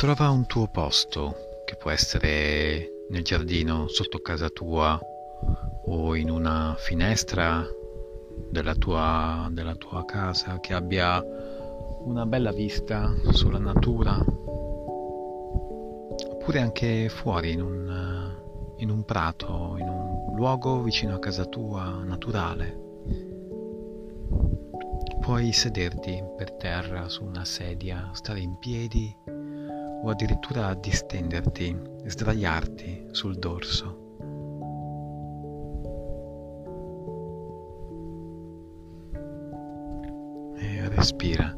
Trova 0.00 0.30
un 0.30 0.46
tuo 0.46 0.66
posto, 0.66 1.34
che 1.66 1.76
può 1.76 1.90
essere 1.90 3.04
nel 3.10 3.22
giardino 3.22 3.86
sotto 3.88 4.20
casa 4.20 4.48
tua 4.48 4.98
o 5.84 6.16
in 6.16 6.30
una 6.30 6.74
finestra 6.78 7.62
della 8.50 8.74
tua, 8.76 9.50
della 9.52 9.74
tua 9.74 10.06
casa 10.06 10.58
che 10.58 10.72
abbia 10.72 11.22
una 12.02 12.24
bella 12.24 12.50
vista 12.50 13.12
sulla 13.32 13.58
natura, 13.58 14.18
oppure 16.30 16.60
anche 16.60 17.10
fuori 17.10 17.52
in 17.52 17.60
un, 17.60 18.34
in 18.78 18.88
un 18.88 19.04
prato, 19.04 19.76
in 19.78 19.86
un 19.86 20.34
luogo 20.34 20.80
vicino 20.80 21.14
a 21.14 21.18
casa 21.18 21.44
tua, 21.44 22.02
naturale. 22.02 22.74
Puoi 25.20 25.52
sederti 25.52 26.24
per 26.38 26.52
terra 26.52 27.06
su 27.10 27.22
una 27.22 27.44
sedia, 27.44 28.08
stare 28.14 28.40
in 28.40 28.56
piedi 28.58 29.14
o 30.02 30.08
addirittura 30.08 30.74
distenderti 30.74 31.76
e 32.02 32.10
sdraiarti 32.10 33.08
sul 33.10 33.36
dorso. 33.36 33.98
E 40.56 40.88
respira. 40.88 41.56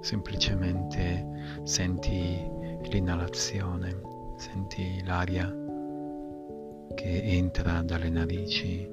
Semplicemente 0.00 1.26
senti 1.64 2.46
l'inalazione, 2.90 4.00
senti 4.36 5.02
l'aria 5.04 5.52
che 6.94 7.22
entra 7.22 7.82
dalle 7.82 8.08
narici 8.08 8.88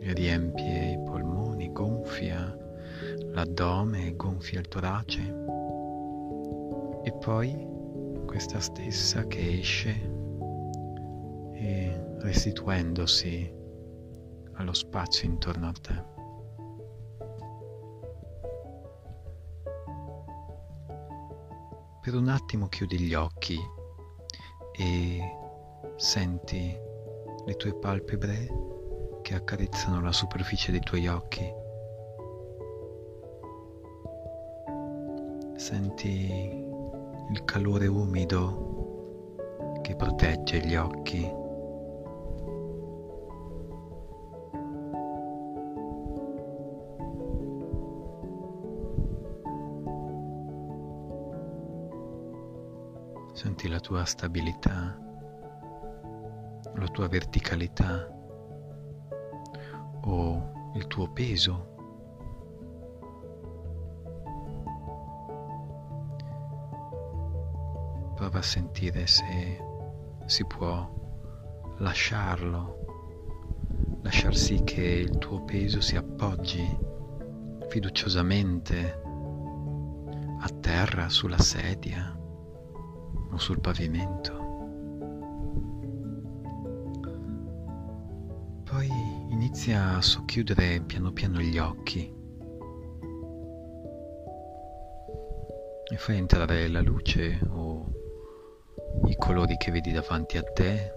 riempie 0.00 0.92
i 0.92 1.02
polmoni, 1.04 1.70
gonfia 1.72 2.56
l'addome, 3.32 4.14
gonfia 4.16 4.60
il 4.60 4.68
torace 4.68 5.51
poi 7.22 7.56
questa 8.26 8.58
stessa 8.58 9.24
che 9.28 9.60
esce 9.60 9.90
e 11.52 12.16
restituendosi 12.18 13.48
allo 14.54 14.72
spazio 14.72 15.28
intorno 15.28 15.68
a 15.68 15.72
te. 15.72 16.04
Per 22.00 22.14
un 22.16 22.26
attimo 22.26 22.66
chiudi 22.66 22.98
gli 22.98 23.14
occhi 23.14 23.56
e 24.76 25.20
senti 25.94 26.76
le 27.46 27.54
tue 27.54 27.72
palpebre 27.76 28.48
che 29.22 29.36
accarezzano 29.36 30.00
la 30.00 30.12
superficie 30.12 30.72
dei 30.72 30.80
tuoi 30.80 31.06
occhi. 31.06 31.48
Senti 35.54 36.70
il 37.30 37.44
calore 37.44 37.86
umido 37.86 39.80
che 39.82 39.96
protegge 39.96 40.58
gli 40.60 40.74
occhi. 40.76 41.40
Senti 53.32 53.68
la 53.68 53.80
tua 53.80 54.04
stabilità, 54.04 54.96
la 56.74 56.86
tua 56.88 57.08
verticalità 57.08 58.08
o 60.04 60.70
il 60.74 60.86
tuo 60.86 61.10
peso 61.10 61.72
sentire 68.42 69.06
se 69.06 69.58
si 70.26 70.44
può 70.46 70.88
lasciarlo, 71.78 74.00
lasciar 74.02 74.36
sì 74.36 74.62
che 74.64 74.82
il 74.82 75.18
tuo 75.18 75.44
peso 75.44 75.80
si 75.80 75.96
appoggi 75.96 76.64
fiduciosamente 77.68 79.00
a 80.40 80.48
terra, 80.60 81.08
sulla 81.08 81.38
sedia 81.38 82.16
o 83.30 83.38
sul 83.38 83.60
pavimento. 83.60 84.40
Poi 88.64 88.88
inizia 89.30 89.96
a 89.96 90.02
socchiudere 90.02 90.82
piano 90.82 91.12
piano 91.12 91.40
gli 91.40 91.58
occhi 91.58 92.20
e 95.92 95.96
fai 95.96 96.16
entrare 96.16 96.68
la 96.68 96.80
luce 96.80 97.38
o 97.50 98.01
i 99.12 99.16
colori 99.16 99.58
che 99.58 99.70
vedi 99.70 99.92
davanti 99.92 100.38
a 100.38 100.42
te 100.42 100.90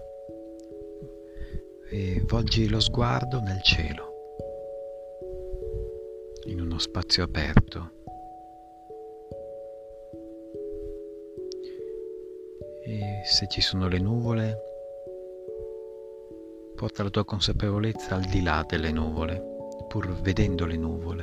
e 1.90 2.24
volgi 2.26 2.66
lo 2.66 2.80
sguardo 2.80 3.40
nel 3.40 3.60
cielo, 3.60 4.14
in 6.46 6.62
uno 6.62 6.78
spazio 6.78 7.24
aperto. 7.24 7.92
E 12.84 13.20
se 13.24 13.46
ci 13.48 13.60
sono 13.60 13.86
le 13.86 13.98
nuvole, 13.98 14.62
porta 16.74 17.02
la 17.02 17.10
tua 17.10 17.24
consapevolezza 17.24 18.14
al 18.14 18.24
di 18.24 18.42
là 18.42 18.64
delle 18.66 18.92
nuvole, 18.92 19.42
pur 19.88 20.10
vedendo 20.22 20.64
le 20.64 20.76
nuvole. 20.76 21.22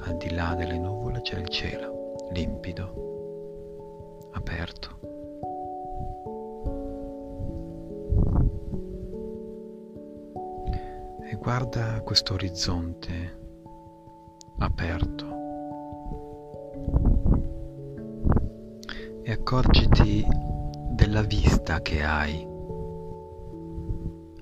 Al 0.00 0.16
di 0.16 0.34
là 0.34 0.54
delle 0.56 0.78
nuvole 0.78 1.20
c'è 1.20 1.38
il 1.38 1.48
cielo, 1.48 2.16
limpido, 2.32 4.30
aperto. 4.32 5.07
Guarda 11.38 12.00
questo 12.02 12.34
orizzonte 12.34 13.38
aperto 14.58 15.26
e 19.22 19.32
accorgiti 19.32 20.26
della 20.90 21.22
vista 21.22 21.80
che 21.80 22.02
hai, 22.02 22.46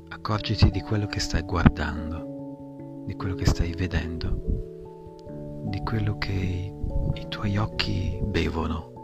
accorgiti 0.08 0.70
di 0.70 0.80
quello 0.80 1.06
che 1.06 1.20
stai 1.20 1.42
guardando, 1.42 3.04
di 3.04 3.14
quello 3.14 3.34
che 3.34 3.46
stai 3.46 3.74
vedendo, 3.74 5.64
di 5.68 5.80
quello 5.82 6.16
che 6.18 6.72
i 7.14 7.26
tuoi 7.28 7.56
occhi 7.58 8.20
bevono. 8.24 8.95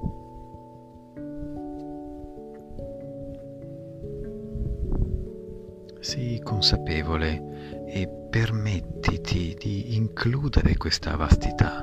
Sii 6.03 6.41
consapevole 6.41 7.87
e 7.87 8.09
permettiti 8.29 9.55
di 9.57 9.95
includere 9.95 10.77
questa 10.77 11.15
vastità. 11.15 11.81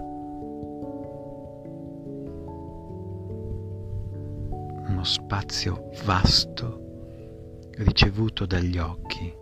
Uno 4.88 5.04
spazio 5.04 5.90
vasto 6.04 7.68
ricevuto 7.78 8.46
dagli 8.46 8.78
occhi 8.78 9.34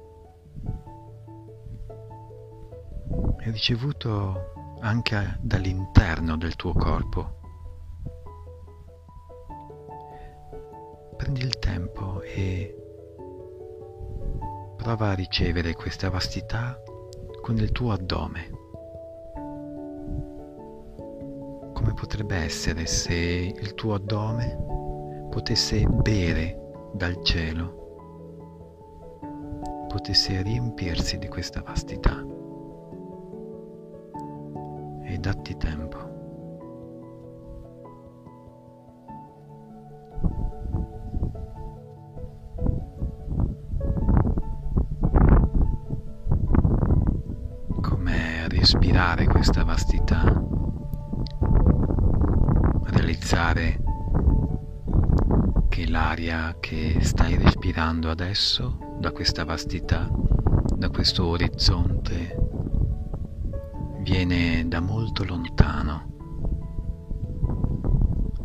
ricevuto 3.50 4.76
anche 4.82 5.40
dall'interno 5.42 6.38
del 6.38 6.56
tuo 6.56 6.74
corpo. 6.74 7.36
Prendi 11.16 11.42
il 11.42 11.58
tempo 11.58 12.22
e 12.22 12.77
prova 14.88 15.10
a 15.10 15.16
ricevere 15.16 15.74
questa 15.74 16.10
vastità 16.10 16.81
con 17.42 17.57
il 17.57 17.74
tuo 17.74 17.92
addome. 17.92 18.50
Come 21.74 21.94
potrebbe 21.94 22.38
essere 22.38 22.86
se 22.86 23.13
il 23.13 23.74
tuo 23.74 23.95
addome 23.95 24.57
potesse 25.30 25.86
bere 25.86 26.72
dal 26.94 27.22
cielo, 27.22 27.75
potesse 29.89 30.42
riempirsi 30.42 31.18
di 31.18 31.28
questa 31.28 31.62
vastità. 31.62 32.25
E 35.04 35.18
datti 35.18 35.57
tempo. 35.57 36.06
Respirare 49.07 49.25
questa 49.27 49.63
vastità, 49.63 50.44
realizzare 52.83 53.81
che 55.69 55.88
l'aria 55.88 56.57
che 56.59 56.98
stai 57.01 57.38
respirando 57.38 58.09
adesso 58.09 58.98
da 59.00 59.12
questa 59.12 59.45
vastità, 59.45 60.09
da 60.75 60.89
questo 60.89 61.25
orizzonte, 61.25 62.36
viene 64.01 64.68
da 64.68 64.81
molto 64.81 65.24
lontano. 65.24 66.15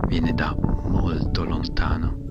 viene 0.06 0.34
da 0.34 0.54
molto 0.54 1.42
lontano. 1.44 2.21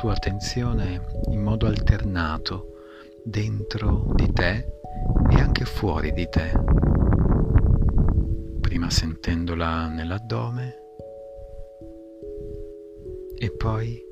Tua 0.00 0.12
attenzione 0.12 0.98
in 1.28 1.42
modo 1.42 1.66
alternato 1.66 2.68
dentro 3.22 4.10
di 4.14 4.32
te 4.32 4.66
e 5.30 5.38
anche 5.38 5.66
fuori 5.66 6.10
di 6.12 6.26
te, 6.26 6.52
prima 8.62 8.88
sentendola 8.88 9.88
nell'addome 9.88 10.74
e 13.36 13.54
poi 13.54 14.02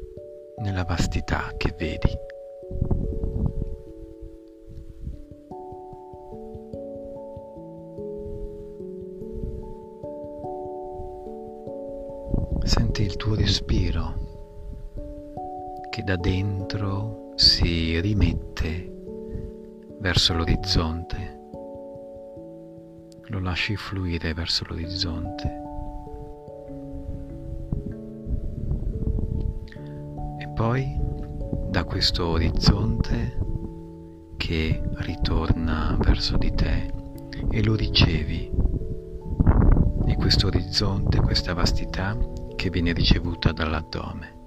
nella 0.58 0.84
vastità 0.84 1.54
che 1.56 1.74
vedi. 1.78 2.10
Senti 12.62 13.04
il 13.04 13.16
tuo 13.16 13.34
respiro 13.34 14.27
che 15.98 16.04
da 16.04 16.14
dentro 16.14 17.32
si 17.34 17.98
rimette 17.98 18.88
verso 19.98 20.32
l'orizzonte. 20.34 21.40
Lo 23.24 23.40
lasci 23.40 23.74
fluire 23.74 24.32
verso 24.32 24.64
l'orizzonte. 24.68 25.66
poi 30.54 31.00
da 31.68 31.84
questo 31.84 32.26
orizzonte 32.26 33.38
che 34.36 34.82
ritorna 34.96 35.96
verso 36.00 36.36
di 36.36 36.52
te 36.52 36.92
e 37.48 37.62
lo 37.62 37.76
ricevi. 37.76 38.50
E 40.06 40.16
questo 40.16 40.48
orizzonte, 40.48 41.20
questa 41.20 41.54
vastità 41.54 42.16
che 42.56 42.70
viene 42.70 42.92
ricevuta 42.92 43.52
dall'addome. 43.52 44.37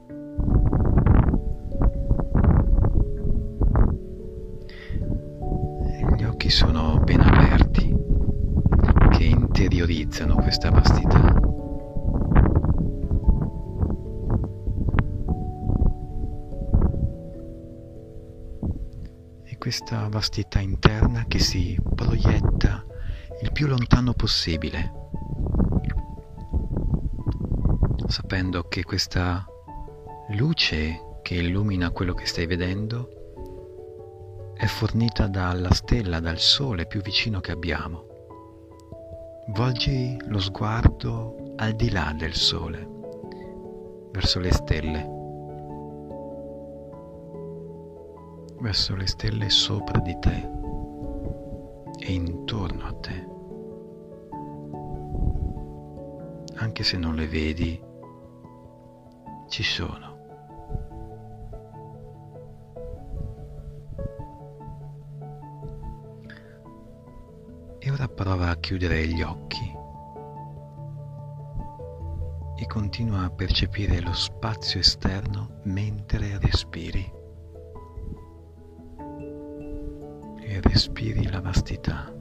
Sono 6.52 7.00
ben 7.00 7.22
aperti, 7.22 7.96
che 9.12 9.24
interiorizzano 9.24 10.36
questa 10.36 10.70
vastità. 10.70 11.40
questa 19.58 20.08
vastità 20.10 20.60
interna 20.60 21.26
che 21.28 21.38
si 21.38 21.78
proietta 21.94 22.84
il 23.44 23.52
più 23.52 23.68
lontano 23.68 24.14
possibile, 24.14 24.92
sapendo 28.08 28.64
che 28.64 28.84
questa 28.84 29.46
luce 30.32 31.20
che 31.22 31.36
illumina 31.36 31.92
quello 31.92 32.16
che 32.16 32.26
stai 32.26 32.48
vedendo 32.48 33.21
è 34.62 34.68
fornita 34.68 35.26
dalla 35.26 35.74
stella, 35.74 36.20
dal 36.20 36.38
sole 36.38 36.86
più 36.86 37.02
vicino 37.02 37.40
che 37.40 37.52
abbiamo. 37.52 38.06
Volgi 39.56 40.16
lo 40.28 40.40
sguardo 40.40 41.56
al 41.56 41.74
di 41.74 41.90
là 41.90 42.14
del 42.16 42.36
sole, 42.36 42.88
verso 44.12 44.40
le 44.40 44.52
stelle. 44.52 45.20
verso 48.60 48.96
le 48.96 49.08
stelle 49.08 49.50
sopra 49.50 50.00
di 50.02 50.16
te 50.20 50.48
e 51.98 52.14
intorno 52.14 52.86
a 52.86 52.94
te. 52.94 53.28
Anche 56.58 56.84
se 56.84 56.98
non 56.98 57.16
le 57.16 57.26
vedi, 57.26 57.84
ci 59.50 59.64
sono. 59.64 60.11
Ora 67.92 68.08
prova 68.08 68.50
a 68.50 68.56
chiudere 68.56 69.06
gli 69.08 69.22
occhi 69.22 69.80
e 72.56 72.66
continua 72.68 73.26
a 73.26 73.30
percepire 73.30 74.02
lo 74.02 74.14
spazio 74.14 74.80
esterno 74.80 75.60
mentre 75.64 76.40
respiri. 76.40 77.20
e 80.52 80.60
respiri 80.62 81.30
la 81.30 81.40
vastità. 81.40 82.14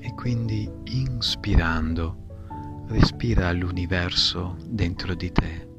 E 0.00 0.14
quindi 0.14 0.70
inspirando, 0.84 2.84
respira 2.88 3.50
l'universo 3.52 4.56
dentro 4.66 5.14
di 5.14 5.32
te. 5.32 5.73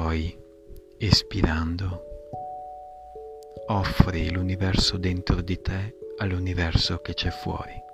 Poi, 0.00 0.32
espirando, 0.96 2.04
offri 3.66 4.30
l'universo 4.30 4.96
dentro 4.96 5.40
di 5.40 5.60
te 5.60 5.96
all'universo 6.18 6.98
che 6.98 7.14
c'è 7.14 7.30
fuori. 7.30 7.86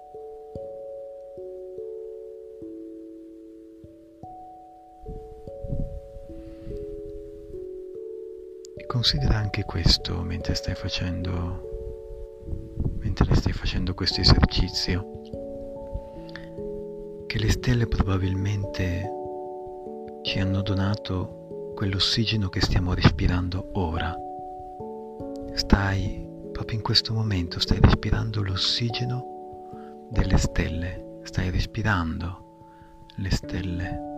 considera 8.87 9.39
anche 9.39 9.65
questo 9.65 10.23
mentre 10.23 10.55
stai 10.55 10.75
facendo 10.77 12.43
mentre 13.01 13.35
stai 13.35 13.53
facendo 13.53 13.93
questo 13.93 14.21
esercizio 14.21 15.21
che 17.27 17.39
le 17.39 17.51
stelle 17.51 17.89
probabilmente 17.89 19.11
ci 20.23 20.39
hanno 20.39 20.63
donato 20.63 21.44
quell'ossigeno 21.75 22.49
che 22.49 22.61
stiamo 22.61 22.95
respirando 22.95 23.71
ora. 23.75 24.15
Stai 25.55 26.27
proprio 26.53 26.77
in 26.77 26.83
questo 26.83 27.13
momento 27.13 27.61
stai 27.61 27.81
respirando 27.81 28.43
l'ossigeno 28.43 30.07
delle 30.09 30.39
stelle. 30.39 31.19
Stai 31.25 31.51
respirando 31.51 32.43
le 33.17 33.31
stelle 33.31 34.14